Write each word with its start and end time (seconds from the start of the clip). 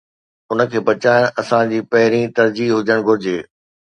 ان 0.51 0.59
کي 0.71 0.79
بچائڻ 0.87 1.23
اسان 1.41 1.63
جي 1.73 1.79
پهرين 1.91 2.25
ترجيح 2.41 2.69
هجڻ 2.79 3.05
گهرجي. 3.11 3.37